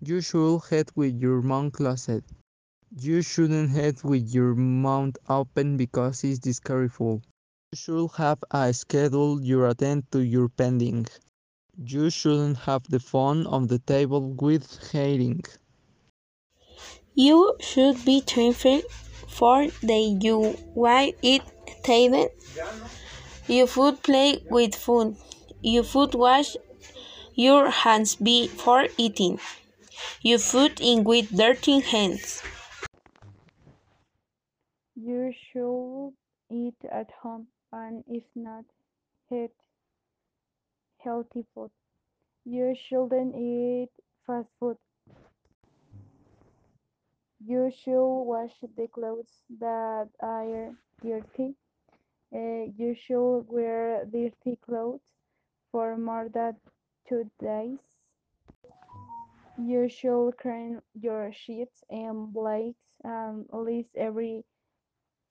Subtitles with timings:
[0.00, 2.22] You should head with your mouth closed.
[2.98, 7.22] You shouldn't head with your mouth open because it's disrespectful.
[7.72, 11.06] You should have a schedule you attend to your pending.
[11.78, 15.42] You shouldn't have the phone on the table with hating.
[17.14, 18.82] You should be thankful
[19.28, 21.42] for the you while it
[21.82, 22.28] table.
[23.46, 25.16] You should play with food.
[25.62, 26.56] You should wash
[27.34, 29.40] your hands before eating.
[30.22, 32.42] You should in with dirty hands.
[34.96, 36.16] You should
[36.50, 38.64] eat at home and if not,
[39.30, 39.52] eat
[40.98, 41.70] healthy food.
[42.44, 43.90] You shouldn't eat
[44.26, 44.78] fast food.
[47.40, 51.56] You should wash the clothes that are dirty.
[52.32, 55.14] Uh, you should wear dirty clothes
[55.72, 56.60] for more than
[57.08, 57.95] two days.
[59.58, 64.44] You should clean your sheets and blankets um, at least every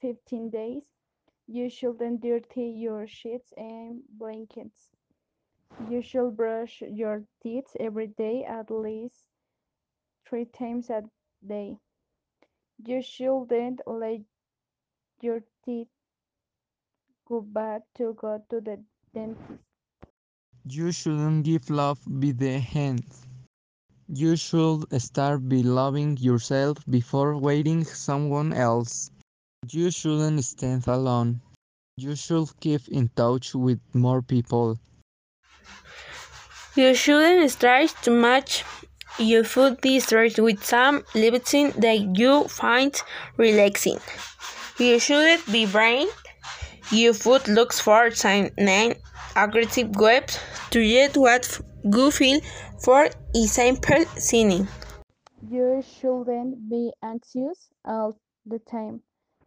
[0.01, 0.93] 15 days.
[1.47, 4.89] You shouldn't dirty your sheets and blankets.
[5.89, 9.25] You should brush your teeth every day at least
[10.27, 11.03] three times a
[11.45, 11.77] day.
[12.83, 14.21] You shouldn't let
[15.21, 15.87] your teeth
[17.25, 18.83] go bad to go to the
[19.13, 19.63] dentist.
[20.65, 23.25] You shouldn't give love with the hands.
[24.07, 29.09] You should start by loving yourself before waiting someone else.
[29.71, 31.41] You shouldn't stand alone.
[31.97, 34.77] You should keep in touch with more people.
[36.75, 38.63] You shouldn't stress too much.
[39.17, 42.93] You should be stressed with some living that you find
[43.37, 43.99] relaxing.
[44.77, 46.09] You shouldn't be brain.
[46.91, 50.37] You should look for some non-aggressive ways
[50.69, 51.59] to get what
[51.91, 52.41] feel
[52.79, 54.67] for example, singing.
[55.49, 59.01] You shouldn't be anxious all the time.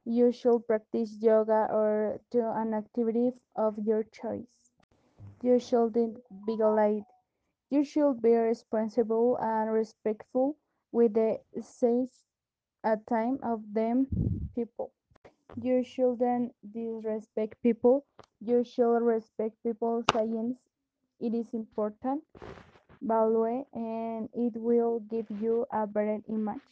[0.05, 4.46] You should practice yoga or do an activity of your choice.
[5.42, 7.05] You shouldn't be late.
[7.70, 10.57] You should be responsible and respectful
[10.92, 12.11] with the safe
[12.85, 14.07] at time of them
[14.55, 14.92] people.
[15.61, 18.07] You shouldn't disrespect people.
[18.41, 20.58] You should respect people's science.
[21.20, 22.24] It is important
[23.02, 26.62] value and it will give you a better image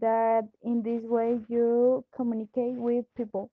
[0.00, 3.50] that in this way you communicate with people.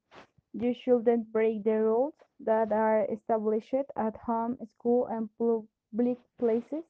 [0.54, 6.86] You shouldn't break the rules that are established at home, school, and public places.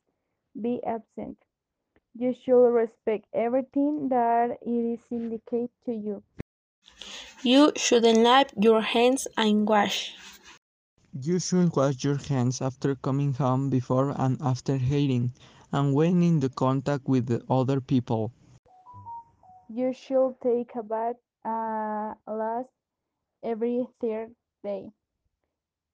[0.60, 1.38] Be absent.
[2.16, 6.24] You should respect everything that is indicated to you.
[7.44, 10.18] You shouldn't wipe your hands unwashed.
[11.16, 15.32] You should wash your hands after coming home, before and after eating,
[15.72, 18.32] and when in the contact with the other people.
[19.70, 22.70] You should take a bath uh, last
[23.44, 24.90] every third day.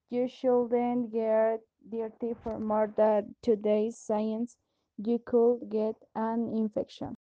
[0.09, 1.59] You shouldn't get
[1.91, 3.97] dirty for more than two days.
[3.97, 4.55] Science,
[4.97, 7.15] you could get an infection.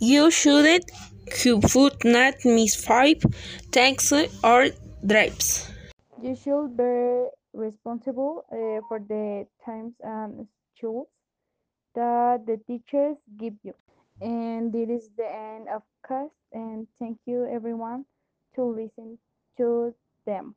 [0.00, 0.90] You shouldn't
[1.30, 3.22] cook food not miss five
[3.70, 4.12] tanks
[4.42, 4.66] or
[5.06, 5.71] drips.
[6.22, 11.08] You should be responsible uh, for the times and tools
[11.94, 13.74] that the teachers give you.
[14.20, 18.06] And this is the end of cast and thank you everyone
[18.54, 19.18] to listen
[19.58, 19.94] to
[20.24, 20.54] them.